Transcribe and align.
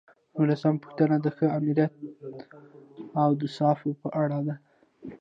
نولسمه 0.35 0.79
پوښتنه 0.83 1.15
د 1.19 1.27
ښه 1.35 1.45
آمریت 1.57 1.91
د 1.97 2.03
اوصافو 3.21 3.89
په 4.01 4.07
اړه 4.23 4.39
ده. 4.47 4.55